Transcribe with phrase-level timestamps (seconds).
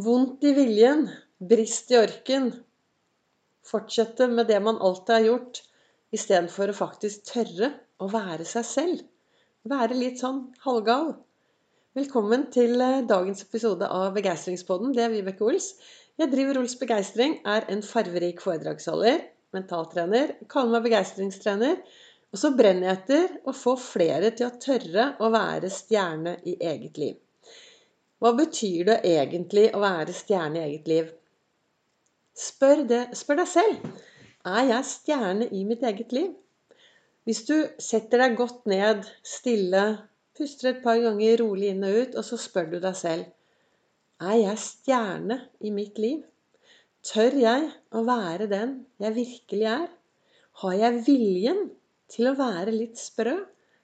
[0.00, 1.02] Vondt i viljen,
[1.36, 2.46] brist i orken.
[3.68, 5.58] Fortsette med det man alltid har gjort,
[6.16, 7.68] istedenfor å faktisk tørre
[8.00, 9.02] å være seg selv.
[9.68, 11.10] Være litt sånn halvgal.
[11.92, 14.94] Velkommen til eh, dagens episode av Begeistringspodden.
[14.96, 15.74] Det er Vibeke Ols.
[16.16, 19.20] Jeg driver Ols Begeistring, er en farverik foredragsholder,
[19.52, 21.84] mentaltrener, kaller meg begeistringstrener.
[22.32, 26.56] Og så brenner jeg etter å få flere til å tørre å være stjerne i
[26.72, 27.20] eget liv.
[28.22, 31.08] Hva betyr det egentlig å være stjerne i eget liv?
[32.38, 33.88] Spør, det, spør deg selv.
[34.46, 36.28] Er jeg stjerne i mitt eget liv?
[37.26, 39.82] Hvis du setter deg godt ned, stille,
[40.38, 43.26] puster et par ganger rolig inn og ut, og så spør du deg selv
[44.22, 46.22] Er jeg stjerne i mitt liv?
[47.02, 49.88] Tør jeg å være den jeg virkelig er?
[50.62, 51.64] Har jeg viljen
[52.06, 53.40] til å være litt sprø?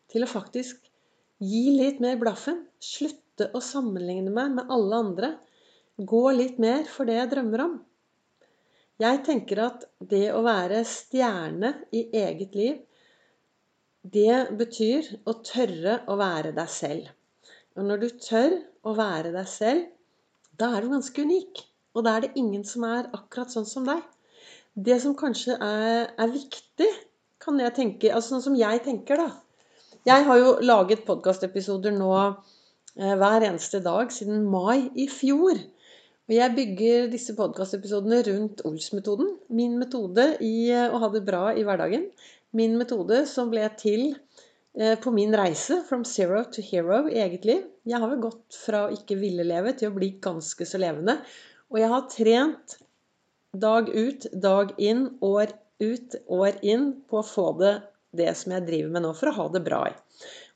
[0.06, 0.86] Til å faktisk
[1.42, 2.68] gi litt mer blaffen?
[2.78, 5.28] Slutt slutte å sammenligne meg med alle andre.
[5.96, 7.78] Gå litt mer for det jeg drømmer om.
[8.98, 12.80] Jeg tenker at det å være stjerne i eget liv,
[14.02, 17.06] det betyr å tørre å være deg selv.
[17.76, 19.86] Og når du tør å være deg selv,
[20.58, 21.62] da er du ganske unik.
[21.94, 24.02] Og da er det ingen som er akkurat sånn som deg.
[24.74, 26.88] Det som kanskje er, er viktig,
[27.38, 29.30] kan jeg tenke Altså sånn som jeg tenker, da.
[30.06, 32.10] Jeg har jo laget podkastepisoder nå
[32.96, 35.60] hver eneste dag siden mai i fjor.
[36.28, 39.30] Og jeg bygger disse podkastepisodene rundt Ols-metoden.
[39.48, 42.04] Min metode i eh, å ha det bra i hverdagen.
[42.52, 44.10] Min metode som ble til
[44.76, 47.62] eh, på min reise from zero to hero i eget liv.
[47.88, 51.16] Jeg har vel gått fra å ikke ville leve til å bli ganske så levende.
[51.72, 52.76] Og jeg har trent
[53.56, 57.78] dag ut, dag inn, år ut, år inn på å få det
[58.18, 59.96] det som jeg driver med nå, for å ha det bra i.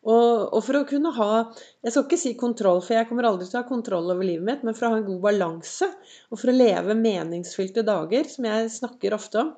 [0.02, 1.30] Og, og, for å kunne ha
[1.84, 4.46] Jeg skal ikke si kontroll, for jeg kommer aldri til å ha kontroll over livet
[4.48, 5.88] mitt, men for å ha en god balanse,
[6.30, 9.52] og for å leve meningsfylte dager, som jeg snakker ofte om.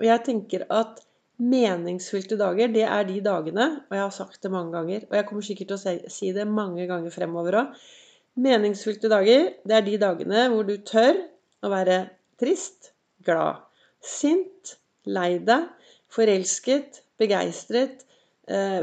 [0.00, 0.98] Og jeg tenker at
[1.38, 5.28] meningsfylte dager, det er de dagene, og jeg har sagt det mange ganger, og jeg
[5.28, 7.86] kommer sikkert til å si det mange ganger fremover òg
[8.34, 11.20] Meningsfylte dager, det er de dagene hvor du tør
[11.62, 12.00] å være
[12.42, 12.90] trist,
[13.22, 13.60] glad,
[14.02, 14.72] sint,
[15.06, 15.68] lei deg,
[16.10, 18.02] forelsket, begeistret,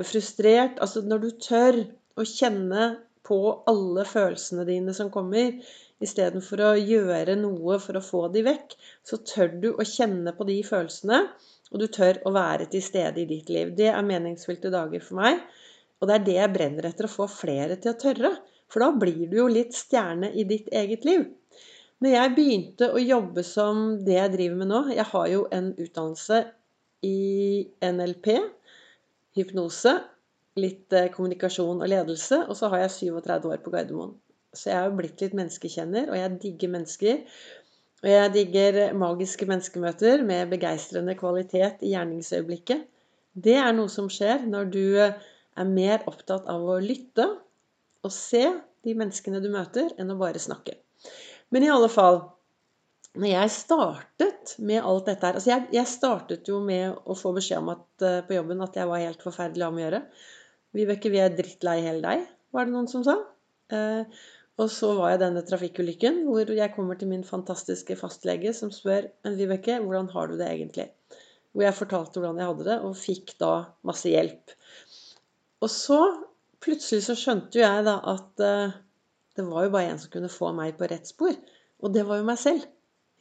[0.08, 1.76] frustrert Altså når du tør
[2.18, 2.86] å kjenne
[3.28, 3.38] på
[3.70, 5.60] alle følelsene dine som kommer,
[6.02, 8.74] istedenfor å gjøre noe for å få de vekk,
[9.06, 11.20] så tør du å kjenne på de følelsene,
[11.72, 13.76] og du tør å være til stede i ditt liv.
[13.78, 15.40] Det er meningsfylte dager for meg.
[16.02, 18.32] Og det er det jeg brenner etter å få flere til å tørre.
[18.72, 21.28] For da blir du jo litt stjerne i ditt eget liv.
[22.02, 25.68] Når jeg begynte å jobbe som det jeg driver med nå Jeg har jo en
[25.78, 26.40] utdannelse
[27.06, 27.20] i
[27.86, 28.28] NLP,
[29.38, 29.96] hypnose,
[30.60, 34.16] litt eh, kommunikasjon og ledelse, og så har jeg 37 år på Gardermoen.
[34.52, 37.22] Så jeg er jo blitt litt menneskekjenner, og jeg digger mennesker.
[38.02, 42.84] Og jeg digger magiske menneskemøter med begeistrende kvalitet i gjerningsøyeblikket.
[43.32, 45.16] Det er noe som skjer når du eh,
[45.60, 47.28] er mer opptatt av å lytte
[48.02, 48.44] og se
[48.82, 50.74] de menneskene du møter, enn å bare snakke.
[51.54, 52.24] Men i alle fall
[53.20, 57.34] når jeg startet med alt dette her altså jeg, jeg, startet jo med å få
[57.36, 60.00] beskjed om at, uh, på jobben at jeg var helt forferdelig av å gjøre.
[60.78, 62.24] Vibeke, vi er drittlei hele deg,
[62.56, 63.18] var det noen som sa.
[63.72, 64.08] Uh,
[64.62, 69.08] og så var jeg denne trafikkulykken hvor jeg kommer til min fantastiske fastlege som spør
[69.26, 70.90] Men Vibeke, hvordan har du det egentlig?
[71.52, 73.54] Hvor jeg fortalte hvordan jeg hadde det, og fikk da
[73.88, 74.54] masse hjelp.
[75.62, 76.00] Og så
[76.64, 78.78] plutselig så skjønte jo jeg da at uh,
[79.36, 81.36] det var jo bare en som kunne få meg på rett spor.
[81.82, 82.68] Og det var jo meg selv.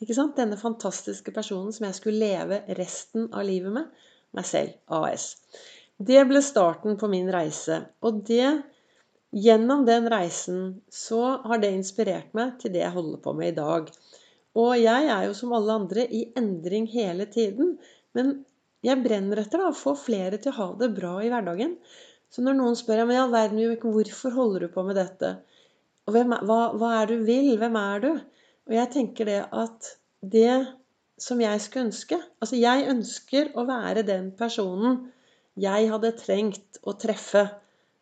[0.00, 0.36] Ikke sant?
[0.38, 4.06] Denne fantastiske personen som jeg skulle leve resten av livet med.
[4.36, 4.76] Meg selv.
[4.86, 5.34] AS.
[6.00, 7.82] Det ble starten på min reise.
[8.06, 8.46] Og det
[9.30, 13.58] Gjennom den reisen så har det inspirert meg til det jeg holder på med i
[13.60, 13.90] dag.
[14.58, 17.76] Og jeg er jo som alle andre i endring hele tiden.
[18.18, 18.40] Men
[18.82, 21.76] jeg brenner etter da, å få flere til å ha det bra i hverdagen.
[22.30, 25.36] Så når noen spør men i all verden, hvorfor holder du på med dette,
[26.08, 28.10] og hvem, hva, hva er du vil, hvem er du?
[28.70, 30.54] Og jeg tenker det at det
[31.20, 35.02] som jeg skulle ønske Altså, jeg ønsker å være den personen
[35.60, 37.42] jeg hadde trengt å treffe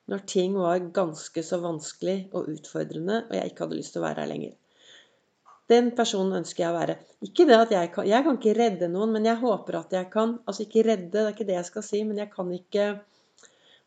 [0.09, 4.05] når ting var ganske så vanskelig og utfordrende, og jeg ikke hadde lyst til å
[4.07, 4.53] være her lenger.
[5.69, 6.95] Den personen ønsker jeg å være.
[7.25, 10.09] Ikke det at jeg kan Jeg kan ikke redde noen, men jeg håper at jeg
[10.13, 12.87] kan Altså ikke redde, det er ikke det jeg skal si, men jeg kan ikke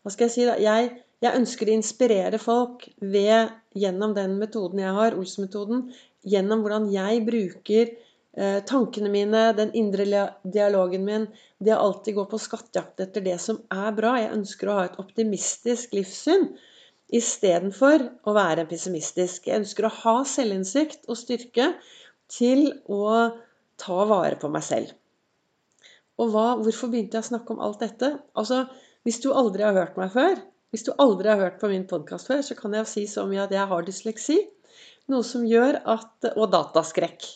[0.01, 0.57] Hva skal jeg si, da?
[0.61, 0.91] Jeg,
[1.21, 5.87] jeg ønsker å inspirere folk ved, gjennom den metoden jeg har, Ols-metoden,
[6.27, 10.05] gjennom hvordan jeg bruker eh, tankene mine, den indre
[10.43, 11.27] dialogen min,
[11.59, 14.15] det å alltid gå på skattejakt etter det som er bra.
[14.19, 16.51] Jeg ønsker å ha et optimistisk livssyn.
[17.11, 19.49] istedenfor å være pessimistisk.
[19.49, 21.73] Jeg ønsker å ha selvinnsikt og styrke
[22.31, 23.33] til å
[23.81, 24.93] ta vare på meg selv.
[26.21, 28.13] Og hva, hvorfor begynte jeg å snakke om alt dette?
[28.37, 28.65] Altså,
[29.03, 30.35] Hvis du aldri har hørt meg før,
[30.71, 33.43] hvis du aldri har hørt på min podkast før, så kan jeg si så mye
[33.43, 34.37] at jeg har dysleksi.
[35.11, 37.27] Noe som gjør at Og dataskrekk.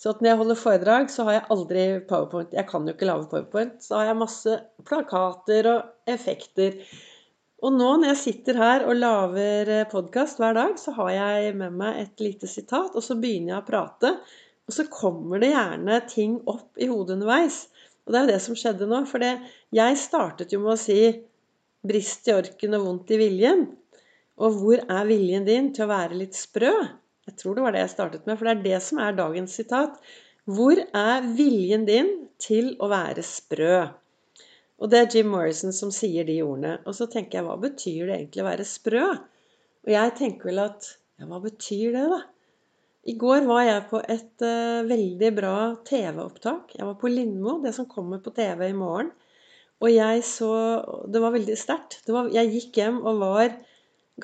[0.00, 2.52] Så at når jeg holder foredrag, så har jeg aldri powerpoint.
[2.52, 3.76] Jeg kan jo ikke lage powerpoint.
[3.80, 6.80] Så har jeg masse plakater og effekter.
[7.64, 11.54] Og nå når jeg sitter her og lager eh, podkast hver dag, så har jeg
[11.56, 14.10] med meg et lite sitat, og så begynner jeg å prate.
[14.68, 17.62] Og så kommer det gjerne ting opp i hodet underveis.
[18.04, 19.00] Og det er jo det som skjedde nå.
[19.08, 20.98] For jeg startet jo med å si
[21.84, 23.64] 'brist i orken og vondt i viljen'.
[24.44, 26.74] Og hvor er viljen din til å være litt sprø?
[27.24, 29.54] Jeg tror det var det jeg startet med, for det er det som er dagens
[29.56, 30.00] sitat.
[30.44, 32.10] Hvor er viljen din
[32.42, 33.78] til å være sprø?
[34.82, 36.76] Og det er Jim Morrison som sier de ordene.
[36.84, 39.06] Og så tenker jeg, hva betyr det egentlig å være sprø?
[39.84, 42.20] Og jeg tenker vel at Ja, hva betyr det, da?
[43.06, 45.56] I går var jeg på et uh, veldig bra
[45.86, 46.72] TV-opptak.
[46.74, 49.12] Jeg var på Lindmo, det som kommer på TV i morgen.
[49.84, 50.50] Og jeg så
[51.12, 52.00] Det var veldig sterkt.
[52.32, 53.56] Jeg gikk hjem og var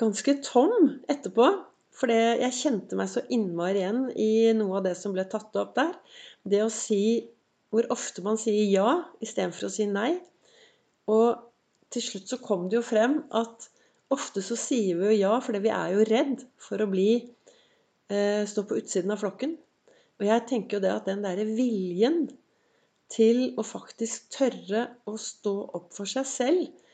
[0.01, 1.47] ganske tom etterpå.
[1.91, 5.75] For jeg kjente meg så innmari igjen i noe av det som ble tatt opp
[5.77, 5.93] der.
[6.47, 7.03] Det å si
[7.71, 8.91] hvor ofte man sier ja
[9.23, 10.15] istedenfor å si nei.
[11.11, 11.41] Og
[11.91, 13.67] til slutt så kom det jo frem at
[14.11, 18.43] ofte så sier vi jo ja fordi vi er jo redd for å bli eh,
[18.47, 19.57] stå på utsiden av flokken.
[20.19, 22.23] Og jeg tenker jo det at den derre viljen
[23.11, 26.90] til å faktisk tørre å stå opp for seg selv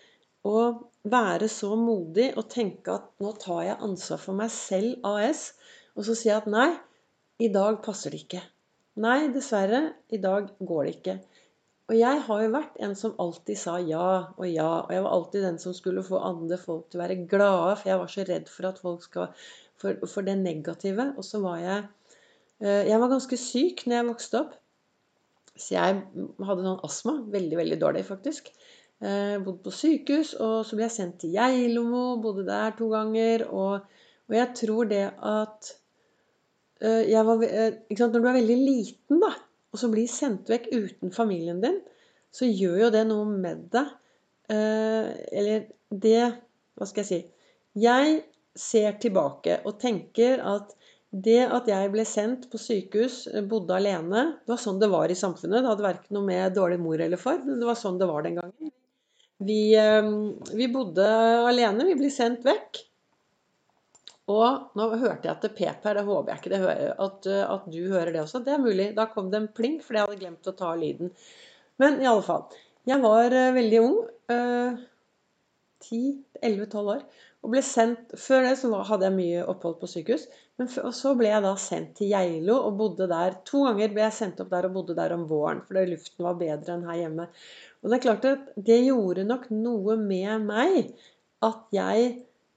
[0.48, 5.50] og være så modig og tenke at nå tar jeg ansvar for meg selv AS,
[5.96, 6.70] og så sier jeg at nei,
[7.44, 8.44] i dag passer det ikke.
[9.04, 11.18] Nei, dessverre, i dag går det ikke.
[11.88, 14.72] Og jeg har jo vært en som alltid sa ja og ja.
[14.82, 17.92] Og jeg var alltid den som skulle få andre folk til å være glade, for
[17.92, 19.32] jeg var så redd for at folk skal
[19.78, 21.12] For, for det negative.
[21.22, 21.84] Og så var jeg
[22.66, 24.56] eh, Jeg var ganske syk når jeg vokste opp.
[25.54, 26.02] Så jeg
[26.50, 27.20] hadde noen astma.
[27.38, 28.50] Veldig, veldig dårlig, faktisk.
[28.98, 31.84] Eh, bodde på sykehus, og så ble jeg sendt til Geilo.
[32.22, 33.46] Bodde der to ganger.
[33.46, 33.86] Og,
[34.28, 35.74] og jeg tror det at
[36.82, 37.44] eh, var,
[38.00, 39.34] Når du er veldig liten, da,
[39.72, 41.78] og så blir sendt vekk uten familien din,
[42.34, 43.94] så gjør jo det noe med deg.
[44.50, 46.22] Eh, eller det
[46.78, 47.22] Hva skal jeg si?
[47.78, 48.22] Jeg
[48.58, 50.74] ser tilbake og tenker at
[51.14, 55.18] det at jeg ble sendt på sykehus, bodde alene Det var sånn det var i
[55.18, 55.62] samfunnet.
[55.62, 57.40] Det hadde verken noe med dårlig mor eller far.
[57.46, 58.74] Men det var sånn det var den gangen.
[59.38, 60.12] Vi, eh,
[60.58, 61.08] vi bodde
[61.48, 61.86] alene.
[61.90, 62.84] Vi ble sendt vekk.
[64.28, 67.28] Og nå hørte jeg at det pep her, det håper jeg ikke det hører, at,
[67.32, 68.42] at, du hører det også.
[68.44, 68.90] Det er mulig.
[68.98, 71.14] Da kom det en pling, fordi jeg hadde glemt å ta lyden.
[71.80, 72.44] Men i alle fall.
[72.88, 73.96] Jeg var uh, veldig ung.
[74.32, 74.84] Uh,
[75.86, 77.02] 10-11-12 år.
[77.46, 80.26] Og ble sendt, Før det så hadde jeg mye opphold på sykehus.
[80.58, 83.38] Men og så ble jeg da sendt til Geilo og bodde der.
[83.48, 85.62] To ganger ble jeg sendt opp der og bodde der om våren.
[85.68, 87.28] Fordi luften var bedre enn her hjemme.
[87.84, 90.94] Og det er klart at det gjorde nok noe med meg
[91.46, 92.08] at jeg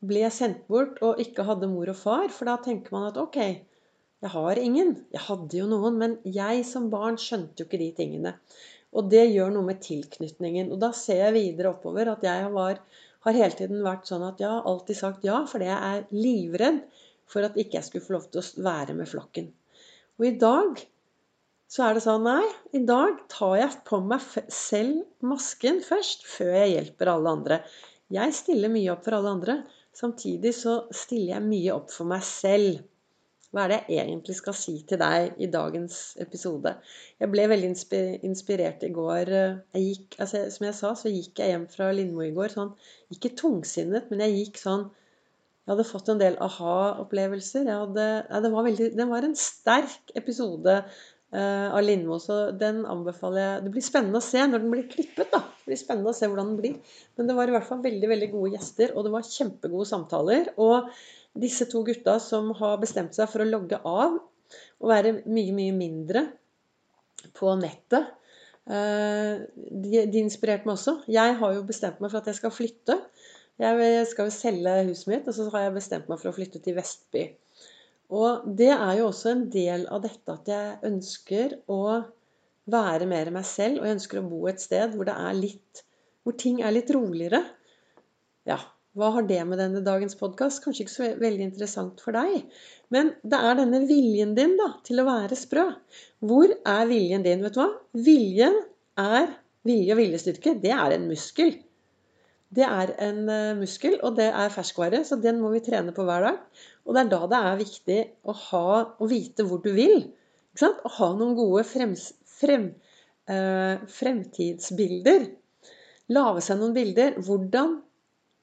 [0.00, 2.28] ble sendt bort og ikke hadde mor og far.
[2.32, 3.38] For da tenker man at ok,
[4.20, 4.94] jeg har ingen.
[5.12, 8.34] Jeg hadde jo noen, men jeg som barn skjønte jo ikke de tingene.
[8.96, 10.72] Og det gjør noe med tilknytningen.
[10.74, 12.80] Og da ser jeg videre oppover at jeg var,
[13.26, 16.82] har hele tiden vært sånn at jeg har alltid sagt ja, fordi jeg er livredd
[17.30, 19.52] for at ikke jeg skulle få lov til å være med flokken.
[20.18, 20.80] Og i dag
[21.70, 26.56] så er det sånn Nei, i dag tar jeg på meg selv masken først, før
[26.56, 27.60] jeg hjelper alle andre.
[28.10, 29.60] Jeg stiller mye opp for alle andre.
[29.94, 32.80] Samtidig så stiller jeg mye opp for meg selv.
[33.50, 36.72] Hva er det jeg egentlig skal si til deg i dagens episode?
[37.22, 37.70] Jeg ble veldig
[38.26, 39.30] inspirert i går.
[39.74, 42.74] Jeg gikk, altså, som jeg sa, så gikk jeg hjem fra Lindmo i går sånn
[43.14, 47.66] Ikke tungsinnet, men jeg gikk sånn Jeg hadde fått en del aha-opplevelser.
[47.70, 50.80] Ja, det, det var en sterk episode
[51.38, 52.16] av Lindmo.
[52.18, 53.64] Så den anbefaler jeg.
[53.66, 55.30] Det blir spennende å se når den blir klippet.
[55.30, 55.44] da.
[55.60, 56.96] Det blir spennende å se hvordan den blir.
[57.18, 60.50] Men det var i hvert fall veldig veldig gode gjester, og det var kjempegode samtaler.
[60.58, 60.90] Og
[61.38, 65.74] disse to gutta som har bestemt seg for å logge av og være mye, mye
[65.76, 66.24] mindre
[67.36, 68.08] på nettet
[68.66, 70.96] uh, de, de inspirerte meg også.
[71.10, 72.96] Jeg har jo bestemt meg for at jeg skal flytte.
[73.60, 76.62] Jeg skal jo selge huset mitt, og så har jeg bestemt meg for å flytte
[76.64, 77.26] til Vestby.
[78.10, 81.82] Og det er jo også en del av dette at jeg ønsker å
[82.70, 85.84] være mer meg selv, og jeg ønsker å bo et sted hvor det er litt
[86.26, 87.40] hvor ting er litt roligere.
[88.48, 88.58] Ja,
[88.98, 90.60] hva har det med denne dagens podkast?
[90.64, 92.42] Kanskje ikke så veldig interessant for deg.
[92.92, 95.68] Men det er denne viljen din da, til å være sprø.
[96.26, 97.44] Hvor er viljen din?
[97.46, 97.70] Vet du hva?
[97.94, 98.58] Viljen
[99.00, 99.30] er
[99.66, 100.56] vilje og viljestyrke.
[100.60, 101.54] Det er en muskel.
[102.50, 106.02] Det er en eh, muskel, og det er ferskvare, så den må vi trene på
[106.06, 106.38] hver dag.
[106.86, 108.64] Og det er da det er viktig å, ha,
[108.98, 110.08] å vite hvor du vil.
[110.50, 110.80] Ikke sant?
[110.82, 112.08] Å ha noen gode frems,
[112.40, 112.72] frem,
[113.30, 115.28] eh, fremtidsbilder.
[116.10, 117.20] Lage seg noen bilder.
[117.22, 117.78] Hvordan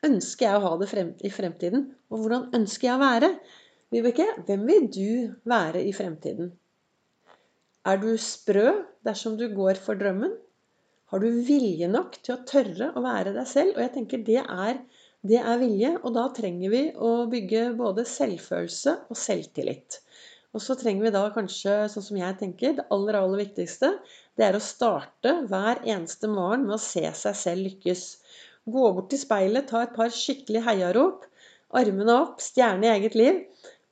[0.08, 1.90] ønsker jeg å ha det frem, i fremtiden?
[2.08, 3.34] Og hvordan ønsker jeg å være?
[3.92, 5.10] Vibeke, hvem vil du
[5.48, 6.54] være i fremtiden?
[7.88, 8.72] Er du sprø
[9.08, 10.34] dersom du går for drømmen?
[11.12, 13.78] Har du vilje nok til å tørre å være deg selv?
[13.78, 14.82] Og jeg tenker det er,
[15.24, 20.02] det er vilje, og da trenger vi å bygge både selvfølelse og selvtillit.
[20.56, 23.94] Og så trenger vi da kanskje, sånn som jeg tenker, det aller, aller viktigste,
[24.36, 28.04] det er å starte hver eneste morgen med å se seg selv lykkes.
[28.68, 31.24] Gå bort til speilet, ta et par skikkelig heiarop,
[31.78, 33.40] armene opp, stjerne i eget liv,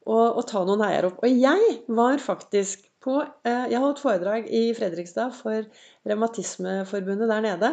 [0.04, 1.24] og, og ta noen heiarop.
[1.24, 5.66] Og jeg var faktisk på eh, Jeg holdt foredrag i Fredrikstad for
[6.10, 7.72] Revmatismeforbundet der nede.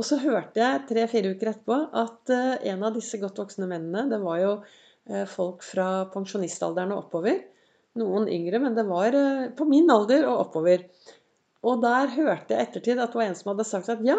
[0.00, 4.06] Og så hørte jeg tre-fire uker etterpå at eh, en av disse godt voksne mennene
[4.12, 4.52] Det var jo
[5.10, 7.42] eh, folk fra pensjonistalderen og oppover.
[8.00, 9.16] Noen yngre, men det var
[9.58, 10.86] på min alder og oppover.
[11.66, 14.16] Og der hørte jeg ettertid at det var en som hadde sagt at ja,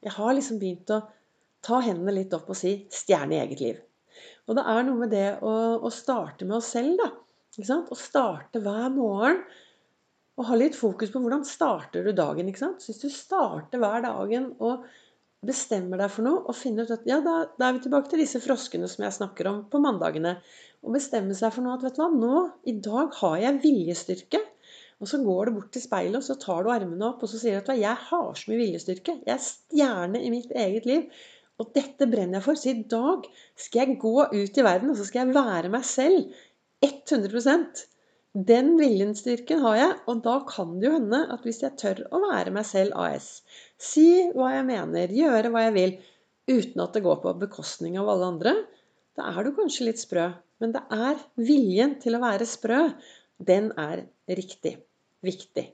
[0.00, 1.02] jeg har liksom begynt å
[1.60, 3.82] ta hendene litt opp og si 'stjerne i eget liv'.
[4.48, 5.52] Og det er noe med det å,
[5.84, 7.10] å starte med oss selv, da.
[7.60, 9.42] Å starte hver morgen
[10.40, 12.48] og ha litt fokus på hvordan starter du dagen.
[12.48, 12.80] ikke sant?
[12.80, 14.86] Så hvis du starter hver dagen og
[15.44, 18.22] bestemmer deg for noe og finner ut at ja, da, da, er vi tilbake til
[18.22, 20.38] disse froskene som jeg snakker om på mandagene.
[20.80, 22.40] Og bestemmer seg for noe at vet du hva, nå,
[22.72, 24.40] i dag har jeg viljestyrke.
[25.00, 27.40] Og så går du bort til speilet og så tar du armene opp og så
[27.40, 29.18] sier du at jeg har så mye viljestyrke.
[29.26, 31.22] Jeg er stjerne i mitt eget liv.
[31.60, 32.56] Og dette brenner jeg for.
[32.56, 33.28] Så i dag
[33.60, 36.32] skal jeg gå ut i verden og så skal jeg være meg selv
[36.84, 37.88] 100
[38.34, 42.20] den viljenstyrken har jeg, og da kan det jo hende at hvis jeg tør å
[42.28, 43.40] være meg selv AS,
[43.74, 44.06] si
[44.36, 45.96] hva jeg mener, gjøre hva jeg vil,
[46.50, 48.54] uten at det går på bekostning av alle andre,
[49.18, 50.28] da er du kanskje litt sprø.
[50.62, 52.80] Men det er viljen til å være sprø.
[53.40, 54.76] Den er riktig.
[55.24, 55.64] Viktig.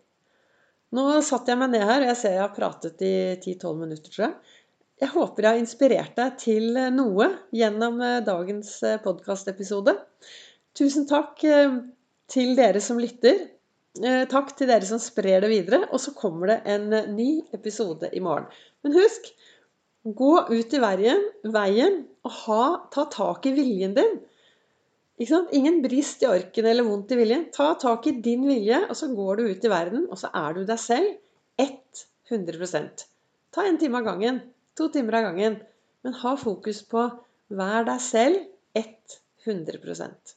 [0.96, 4.12] Nå satte jeg meg ned her, og jeg ser jeg har pratet i 10-12 minutter,
[4.14, 4.54] tror jeg.
[5.02, 9.92] Jeg håper jeg har inspirert deg til noe gjennom eh, dagens eh, podkastepisode.
[10.78, 11.74] Tusen takk eh,
[12.30, 13.46] til dere som lytter.
[14.02, 15.84] Eh, takk til dere som sprer det videre.
[15.90, 18.48] Og så kommer det en eh, ny episode i morgen.
[18.84, 19.30] Men husk
[20.06, 22.64] gå ut i veien, veien og ha,
[22.94, 24.18] ta tak i viljen din.
[25.18, 27.46] Ingen brist i orken eller vondt i viljen.
[27.54, 30.54] Ta tak i din vilje, og så går du ut i verden, og så er
[30.54, 31.16] du deg selv
[31.58, 33.06] 100%
[33.54, 34.42] Ta en time av gangen.
[34.76, 35.60] To timer av gangen.
[36.04, 37.06] Men ha fokus på
[37.48, 38.44] vær deg selv
[38.76, 40.34] 100